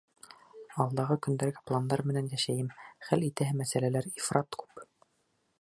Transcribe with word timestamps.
Алдағы 0.85 1.17
көндәргә 1.27 1.61
пландар 1.71 2.03
менән 2.13 2.31
йәшәйем, 2.33 2.73
хәл 3.11 3.29
итәһе 3.31 3.59
мәсьәләләр 3.63 4.13
ифрат 4.15 4.63
күп. 4.65 4.87